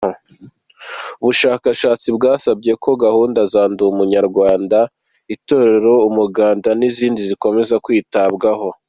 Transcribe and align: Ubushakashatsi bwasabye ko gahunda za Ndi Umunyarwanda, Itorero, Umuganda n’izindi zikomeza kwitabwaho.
Ubushakashatsi 1.21 2.07
bwasabye 2.17 2.71
ko 2.83 2.89
gahunda 3.03 3.39
za 3.53 3.63
Ndi 3.71 3.81
Umunyarwanda, 3.91 4.79
Itorero, 5.35 5.93
Umuganda 6.09 6.69
n’izindi 6.79 7.21
zikomeza 7.29 7.75
kwitabwaho. 7.85 8.67